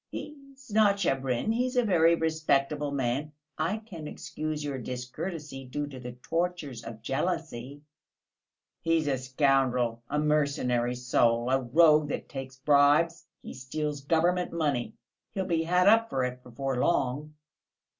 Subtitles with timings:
[0.09, 3.33] "He's not Shabrin; he is a very respectable man!
[3.59, 7.83] I can excuse your discourtesy, due to the tortures of jealousy."
[8.81, 14.95] "He's a scoundrel, a mercenary soul, a rogue that takes bribes, he steals government money!
[15.35, 17.35] He'll be had up for it before long!"